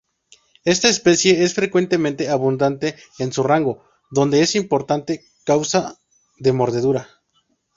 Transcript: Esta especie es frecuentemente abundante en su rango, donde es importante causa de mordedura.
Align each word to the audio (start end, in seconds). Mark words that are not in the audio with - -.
Esta 0.65 0.87
especie 0.89 1.43
es 1.43 1.53
frecuentemente 1.53 2.27
abundante 2.27 2.95
en 3.19 3.31
su 3.31 3.43
rango, 3.43 3.83
donde 4.09 4.41
es 4.41 4.55
importante 4.55 5.25
causa 5.45 5.99
de 6.39 6.51
mordedura. 6.53 7.07